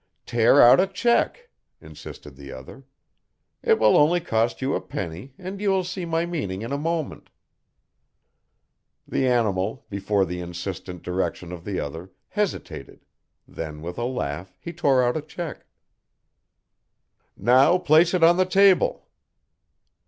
[0.25, 2.85] "Tear out a cheque," insisted the other,
[3.61, 6.77] "it will only cost you a penny, and you will see my meaning in a
[6.79, 7.29] moment."
[9.07, 13.05] The animal, before the insistent direction of the other, hesitated,
[13.47, 15.67] then with a laugh he tore out a cheque.
[17.37, 19.07] "Now place it on the table."